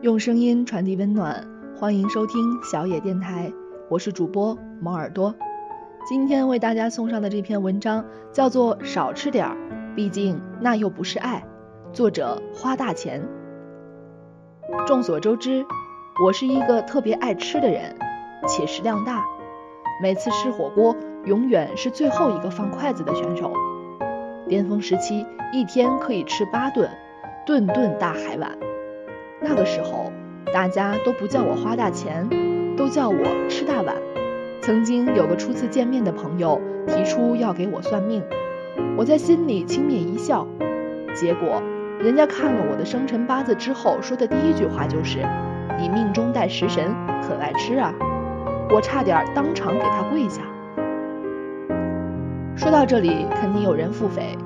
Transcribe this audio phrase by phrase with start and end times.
[0.00, 1.44] 用声音传递温暖，
[1.76, 3.52] 欢迎收听小野电台，
[3.88, 5.34] 我是主播毛耳朵。
[6.08, 9.56] 今天为大家送上的这篇文章叫做《少吃点儿，
[9.96, 11.44] 毕竟那又不是爱》，
[11.92, 13.20] 作者花大钱。
[14.86, 15.66] 众所周知，
[16.24, 17.92] 我是一个特别爱吃的人，
[18.46, 19.24] 且食量大，
[20.00, 20.94] 每次吃火锅
[21.24, 23.52] 永远是最后一个放筷子的选手。
[24.46, 26.88] 巅峰时期，一天可以吃八顿，
[27.44, 28.56] 顿顿大海碗。
[29.40, 30.12] 那个时候，
[30.52, 32.28] 大家都不叫我花大钱，
[32.76, 33.16] 都叫我
[33.48, 33.94] 吃大碗。
[34.60, 38.22] 曾经有个初次见面的朋友提出要给我算命，
[38.96, 40.46] 我在心里轻蔑一笑。
[41.14, 41.62] 结果，
[41.98, 45.18] 人家看了我的生辰八字之后，说的第一句话就是
[45.80, 47.94] ：“你命中带食神，很爱吃啊！”
[48.70, 50.42] 我差点当场给他跪下。
[52.54, 54.36] 说到这里，肯定有人腹诽：“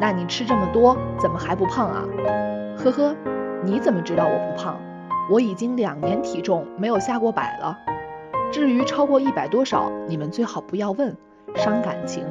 [0.00, 2.04] 那你吃这么多，怎么还不胖啊？”
[2.82, 3.14] 呵呵。
[3.64, 4.80] 你怎么知道我不胖？
[5.30, 7.76] 我已经两年体重没有下过百了。
[8.50, 11.14] 至于超过一百多少，你们最好不要问，
[11.54, 12.24] 伤感情。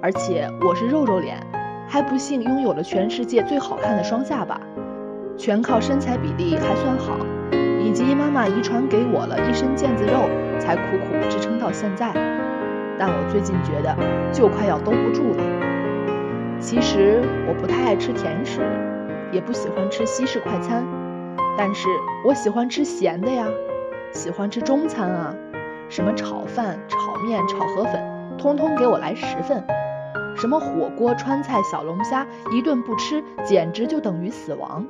[0.00, 1.38] 而且我是肉肉脸，
[1.86, 4.60] 还不幸拥有了全世界最好看的双下巴，
[5.36, 7.18] 全靠身材比例还算好，
[7.80, 10.28] 以及妈妈遗传给我了一身腱子肉，
[10.58, 12.12] 才苦苦支撑到现在。
[12.98, 13.96] 但我最近觉得
[14.32, 16.58] 就快要兜不住了。
[16.58, 18.60] 其实我不太爱吃甜食。
[19.32, 20.86] 也不喜欢吃西式快餐，
[21.56, 21.88] 但是
[22.24, 23.46] 我喜欢吃咸的呀，
[24.12, 25.34] 喜欢吃中餐啊，
[25.88, 28.00] 什么炒饭、炒面、炒河粉，
[28.36, 29.64] 通通给我来十份。
[30.36, 34.86] 什么火锅、川菜、小龙虾，一顿不吃简直就等于死亡。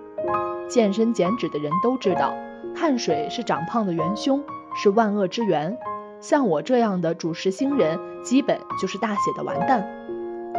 [0.68, 2.34] 健身减脂的人都知道，
[2.74, 4.42] 碳水是长胖的元凶，
[4.74, 5.76] 是万恶之源。
[6.20, 9.84] 像我这样的主食星人，基本就是大写的完蛋。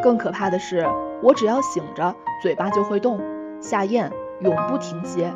[0.02, 0.86] 更可怕的是，
[1.22, 3.20] 我只要醒着，嘴巴就会动。
[3.64, 4.12] 下咽
[4.42, 5.34] 永不停歇，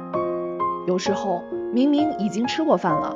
[0.86, 3.16] 有时候明明已经吃过饭了，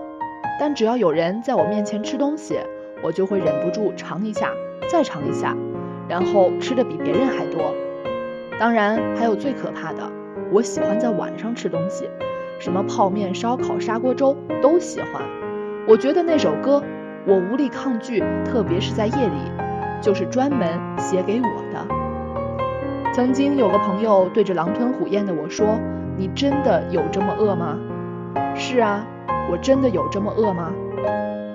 [0.58, 2.58] 但只要有人在我面前吃东西，
[3.04, 4.54] 我就会忍不住尝一下，
[4.90, 5.54] 再尝一下，
[6.08, 7.76] 然后吃的比别人还多。
[8.58, 10.10] 当然还有最可怕的，
[10.50, 12.10] 我喜欢在晚上吃东西，
[12.58, 15.22] 什么泡面、烧烤、砂锅粥都喜欢。
[15.90, 16.82] 我觉得那首歌
[17.28, 19.52] 我无力抗拒，特别是在夜里，
[20.02, 21.86] 就是专门写给我的。
[23.14, 25.78] 曾经有个朋友对着狼吞虎咽的我说
[26.18, 27.78] ：“你真的有这么饿吗
[28.56, 29.06] ？”“是啊，
[29.52, 30.72] 我真的有这么饿吗？”“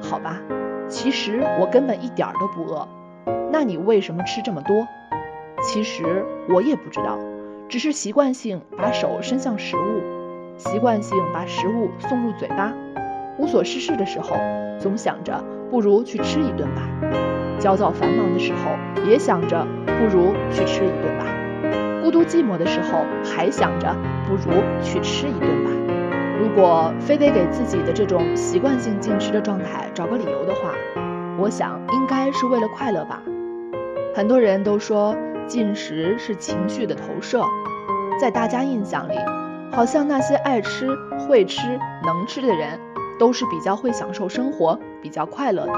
[0.04, 0.38] 好吧，
[0.86, 2.86] 其实我根本一点都不饿。
[3.50, 4.86] ”“那你为什么吃这么多
[5.64, 7.18] ？”“其实我也不知道，
[7.70, 10.02] 只是习惯性把手伸向食物，
[10.58, 12.74] 习惯性把食物送入嘴巴。
[13.38, 14.36] 无所事事的时候，
[14.78, 16.82] 总想着不如去吃一顿吧；
[17.58, 18.72] 焦躁繁忙的时候，
[19.08, 21.24] 也想着不如去吃一顿吧。
[22.06, 23.92] 孤独寂寞的时候，还想着
[24.28, 25.70] 不如去吃一顿吧。
[26.38, 30.72] 如果非得给自己的这种习惯性进食的状态找个理由的话，
[31.36, 33.20] 我想应该是为了快乐吧。
[34.14, 35.16] 很多人都说
[35.48, 37.42] 进食是情绪的投射，
[38.20, 39.18] 在大家印象里，
[39.72, 42.78] 好像那些爱吃、会吃、能吃的人，
[43.18, 45.72] 都是比较会享受生活、比较快乐的。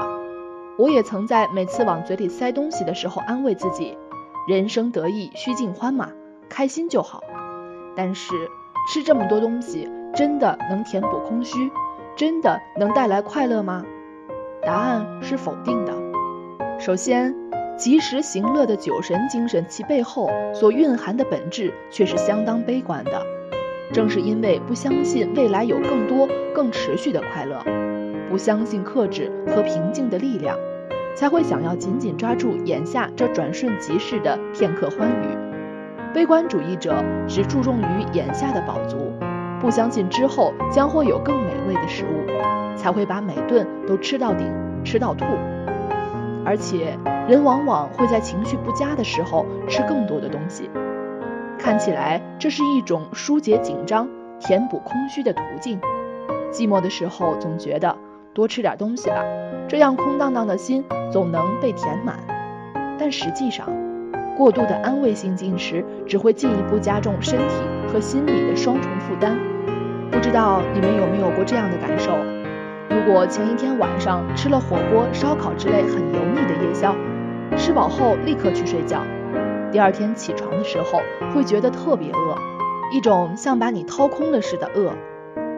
[0.77, 3.97] 我也曾在每次往嘴里塞东西的时候安慰自己。
[4.47, 6.09] 人生得意须尽欢嘛，
[6.49, 7.23] 开心就好。
[7.95, 8.33] 但是
[8.91, 11.71] 吃这么多东西，真的能填补空虚，
[12.15, 13.85] 真的能带来快乐吗？
[14.63, 15.93] 答案是否定的。
[16.79, 17.35] 首先，
[17.77, 23.21] 及时行乐的酒神精神，其背后所蕴含的本质却是相当悲观的。
[23.93, 27.63] 正是因为不相信未来有更多更持续的快乐，
[28.29, 30.57] 不相信克制和平静的力量。
[31.15, 35.48] 才会想要紧紧抓住眼下这转瞬即逝的片刻欢愉。
[36.13, 39.13] 悲观主义者只注重于眼下的饱足，
[39.59, 44.51] 不相信之后将会有更美味的食物，才会把每顿都吃到顶，
[44.83, 45.25] 吃到吐。
[46.45, 46.97] 而且
[47.27, 50.69] 人往往会在情绪不佳的时候吃更多的东西，
[51.59, 54.07] 看起来这是一种疏解紧张、
[54.39, 55.79] 填补空虚的途径。
[56.51, 57.95] 寂寞的时候总觉得。
[58.31, 59.25] 多吃点东西吧，
[59.67, 62.19] 这样空荡荡的心总能被填满。
[62.97, 63.67] 但实际上，
[64.39, 67.55] 过度的安慰性进食只会进一步加重身体
[67.91, 69.37] 和心理的双重负担。
[70.09, 72.15] 不知道你们有没有过这样的感受？
[72.89, 76.95] 如果前一天晚上吃了火锅、烧烤之类很油腻的夜宵，
[77.57, 79.01] 吃饱后立刻去睡觉，
[79.73, 81.01] 第二天起床的时候
[81.35, 82.37] 会觉得特别饿，
[82.93, 84.93] 一种像把你掏空了似的饿，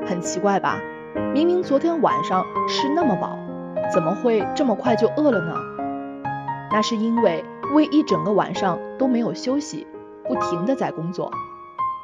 [0.07, 0.81] 很奇怪吧？
[1.35, 3.37] 明明昨天晚上吃那么饱，
[3.93, 5.53] 怎么会这么快就饿了呢？
[6.71, 9.87] 那是因为胃一整个晚上都没有休息，
[10.27, 11.31] 不停的在工作。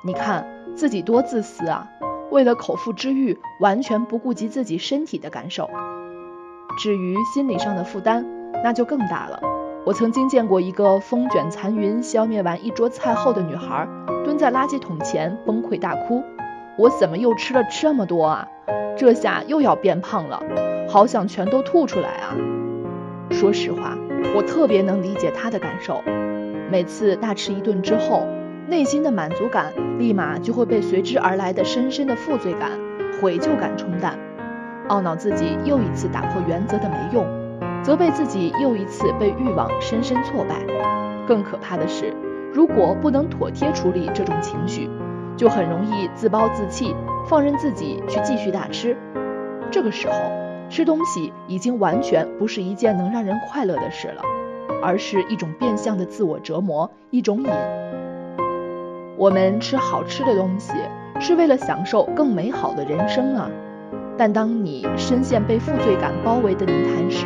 [0.04, 1.88] 你看自己多自私啊！
[2.30, 5.70] 为了口腹之欲，完全不顾及自己身体的感受。
[6.78, 8.26] 至于心理上的负担，
[8.64, 9.40] 那就更大了。
[9.86, 13.88] 我曾经见过一个风卷残云消灭完一桌菜后的女孩，
[14.24, 16.22] 蹲在垃圾桶前崩溃大哭
[16.78, 18.48] ：“我怎么又吃了这么多啊？
[18.98, 20.44] 这下又要变胖了，
[20.90, 22.36] 好想全都吐出来啊！”
[23.32, 23.98] 说实话，
[24.36, 26.04] 我特别能理解他的感受。
[26.70, 28.26] 每次大吃一顿之后，
[28.68, 32.72] 内心的满足感立马就会被随之而来的深深的负罪感、
[33.22, 34.18] 悔疚感冲淡，
[34.90, 37.26] 懊恼自己又一次打破原则的没用，
[37.82, 40.56] 责备自己又一次被欲望深深挫败。
[41.26, 42.14] 更可怕的是，
[42.54, 44.90] 如果不能妥帖处理这种情绪，
[45.38, 46.94] 就很容易自暴自弃，
[47.28, 48.98] 放任自己去继续大吃。
[49.72, 50.14] 这个时候，
[50.70, 54.22] 吃东西已经完全不是一件能让人快乐的事了，
[54.82, 57.50] 而是一种变相的自我折磨，一种瘾。
[59.18, 60.74] 我们吃好吃的东西，
[61.20, 63.50] 是为了享受更美好的人生啊！
[64.18, 67.26] 但当你深陷被负罪感包围的泥潭时，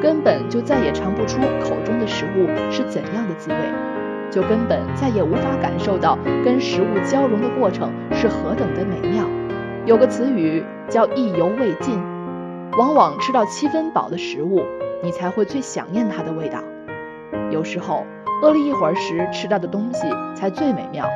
[0.00, 3.56] 根本就再也尝不出口中的食物是怎样的滋味，
[4.30, 9.24] 就根本再也无法感受到跟食物交融的过程是何等的美妙。
[9.84, 12.00] 有个词语叫意犹未尽，
[12.78, 14.62] 往往吃到七分饱的食物，
[15.02, 16.62] 你才会最想念它的味道。
[17.50, 18.04] 有时候
[18.42, 20.02] 饿了一会儿时吃到的东西
[20.34, 21.08] 才最美妙。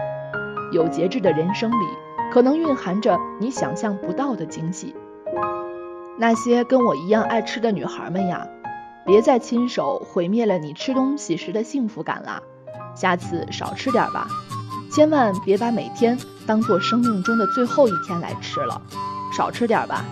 [0.73, 1.85] 有节制的人生里，
[2.33, 4.95] 可能蕴含着你想象不到的惊喜。
[6.19, 8.47] 那些跟我一样爱吃的女孩们呀，
[9.05, 12.41] 别再亲手毁灭了你吃东西时的幸福感啦！
[12.95, 14.29] 下次少吃点吧，
[14.93, 18.81] 千万别把每天当做生命中的最后一天来吃了。
[19.37, 20.05] 少吃点吧，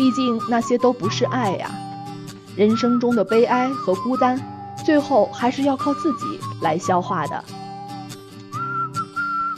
[0.00, 1.70] 毕竟那些都不是爱呀。
[2.56, 4.40] 人生中的悲哀和孤单，
[4.82, 7.44] 最后还是要靠自己来消化的。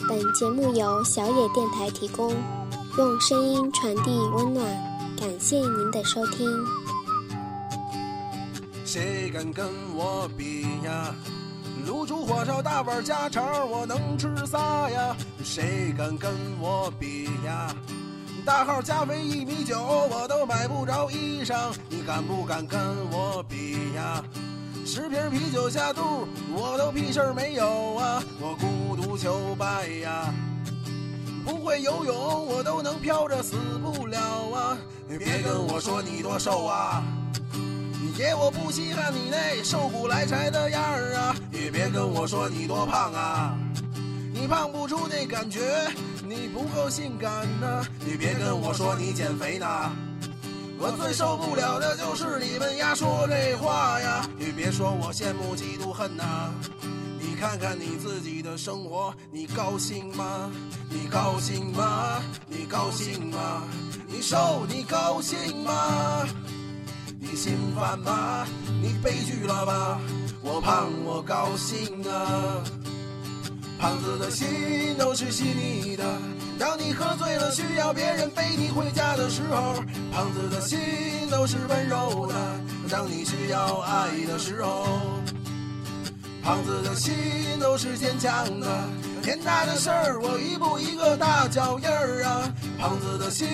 [0.09, 2.35] 本节目由小野电台提供，
[2.99, 4.67] 用声音传递温暖，
[5.17, 6.51] 感谢您的收听。
[8.85, 9.65] 谁敢跟
[9.95, 11.15] 我比呀？
[11.87, 15.17] 卤煮火烧大碗家常，我能吃仨呀？
[15.45, 17.73] 谁敢跟我比呀？
[18.45, 22.81] 大号加肥一米九，我都买不着衣裳，你敢不敢跟
[23.11, 24.23] 我比呀？
[24.85, 28.23] 十瓶啤酒下肚，我都屁事儿没有啊！
[28.41, 30.35] 我孤独求败呀，
[31.45, 34.19] 不会游泳，我都能飘着死不了
[34.53, 34.77] 啊！
[35.09, 37.05] 你别跟我说你多瘦啊，
[38.19, 41.37] 爷我不稀罕你那瘦骨来柴的样儿啊！
[41.53, 43.57] 也别跟我说你多胖啊，
[44.43, 45.61] 你胖不出那感觉，
[46.27, 47.87] 你不够性感呐！
[48.05, 49.67] 你别跟我说你减肥呢。
[50.81, 54.29] 我最受不了的就是你们呀说这话呀！
[54.37, 56.51] 你别说我羡慕嫉妒恨呐，
[57.21, 60.51] 你看看你自己的生活，你高兴吗？
[60.91, 62.21] 你高兴吗？
[62.49, 63.63] 你高兴吗？
[64.09, 66.27] 你瘦你高兴吗？
[67.21, 68.45] 你心烦吗？
[68.83, 70.01] 你悲剧了吧？
[70.43, 72.65] 我胖我高兴啊！
[73.83, 76.05] 胖子的心都是细腻的。
[76.57, 79.75] 当你喝醉了，需要别人背你回家的时候，
[80.13, 80.79] 胖子的心
[81.29, 82.35] 都是温柔的；
[82.89, 84.87] 当你需要爱的时候，
[86.45, 87.13] 胖子的心
[87.59, 88.69] 都是坚强的。
[89.21, 92.55] 天大的事儿，我一步一个大脚印儿啊！
[92.79, 93.49] 胖子的心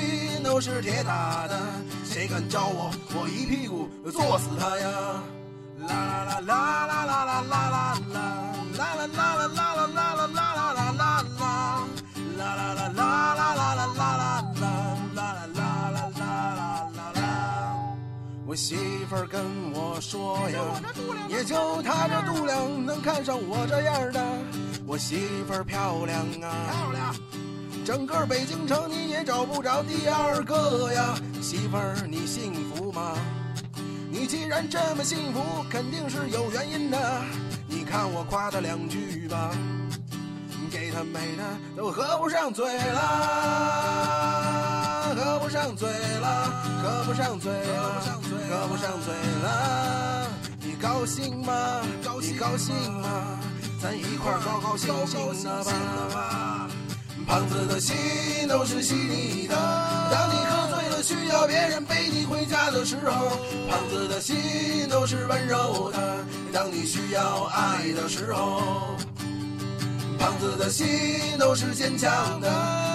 [0.44, 1.58] 都是铁打的，
[2.04, 4.88] 谁敢招我，我一屁股坐死他呀！
[5.88, 7.98] 啦啦啦啦啦啦啦啦啦
[8.76, 10.07] 啦啦啦啦啦啦啦
[18.58, 18.74] 媳
[19.08, 19.40] 妇儿跟
[19.72, 20.58] 我说呀，
[21.28, 24.20] 也就她这度量能看上我这样的。
[24.84, 27.14] 我媳妇儿漂亮啊，漂亮，
[27.86, 31.14] 整个北京城你也找不着第二个呀。
[31.40, 33.14] 媳妇儿你幸福吗？
[34.10, 36.98] 你既然这么幸福，肯定是有原因的。
[37.68, 39.52] 你看我夸她两句吧，
[40.68, 41.44] 给她美的
[41.76, 44.37] 都合不上嘴了，
[45.18, 45.88] 合不上嘴
[46.20, 46.44] 了，
[46.80, 48.00] 合不上嘴了。
[48.48, 50.26] 合不上嘴了，
[50.60, 51.80] 你高兴吗？
[52.20, 53.38] 你高兴吗？
[53.82, 55.64] 咱一块儿高高兴兴的
[56.14, 56.68] 吧。
[57.26, 57.96] 胖子的心
[58.48, 59.54] 都是细腻的，
[60.10, 63.28] 当你喝醉了需要别人背你回家的时候，
[63.68, 68.96] 胖子的心都是温柔的，当你需要爱的时候，
[70.18, 70.86] 胖子的心
[71.38, 72.48] 都是坚强的。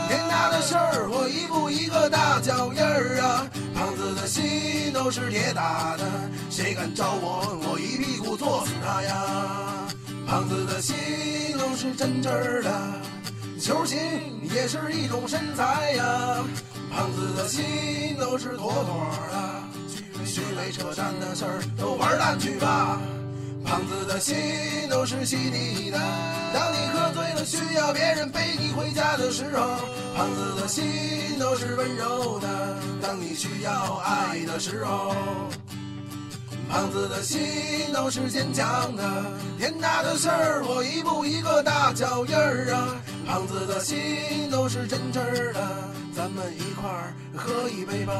[0.09, 3.47] 天大的事儿，我一步一个大脚印儿啊。
[3.73, 6.03] 胖子的心都是铁打的，
[6.49, 9.87] 谁敢招我，我一屁股坐死他呀！
[10.27, 10.95] 胖子的心
[11.57, 12.71] 都是真真儿的，
[13.59, 13.99] 球形
[14.53, 16.43] 也是一种身材呀。
[16.91, 22.99] 胖子的心都是妥妥的，虚伪扯淡的事儿都玩蛋去吧。
[23.65, 24.35] 胖子的心
[24.89, 25.97] 都是细腻的，
[26.53, 29.79] 当你喝醉了需要别人背你回家的时候，
[30.15, 30.83] 胖子的心
[31.39, 32.47] 都是温柔的，
[33.01, 35.15] 当你需要爱的时候。
[36.69, 37.39] 胖子的心
[37.93, 39.03] 都是坚强的，
[39.59, 42.95] 天大的事儿我一步一个大脚印儿啊。
[43.25, 45.59] 胖子的心都是真真儿的，
[46.15, 48.13] 咱们一块儿喝一杯吧。